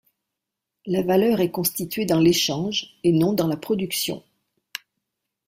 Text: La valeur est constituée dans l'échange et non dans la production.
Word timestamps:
La 0.87 1.03
valeur 1.03 1.41
est 1.41 1.51
constituée 1.51 2.05
dans 2.07 2.19
l'échange 2.19 2.87
et 3.03 3.11
non 3.11 3.33
dans 3.33 3.45
la 3.45 3.55
production. 3.55 4.23